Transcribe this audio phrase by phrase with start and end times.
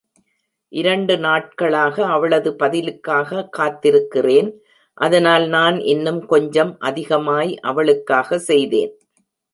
[0.71, 4.49] இரண்டு நாட்களாக அவளது பதிலுக்காக காத்திருக்கிறேன்,
[4.97, 8.93] அதனால் நான் இன்னும் கொஞ்சம் அதிகமாய் அவளுக்காக செய்தேன்.